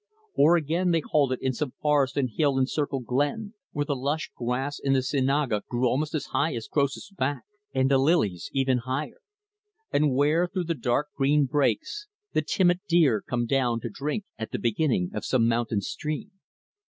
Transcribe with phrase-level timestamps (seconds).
[0.33, 4.79] Or, again, they halted in some forest and hill encircled glen; where the lush grass
[4.83, 9.21] in the cienaga grew almost as high as Croesus' back, and the lilies even higher;
[9.91, 14.49] and where, through the dark green brakes, the timid deer come down to drink at
[14.51, 16.31] the beginning of some mountain stream.